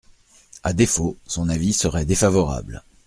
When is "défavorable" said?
2.05-2.81